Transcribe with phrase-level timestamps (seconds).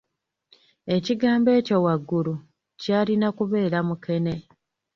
[0.95, 2.33] Ekigambo ekyo waggulu
[2.81, 4.33] kyalina kubeera "mukene"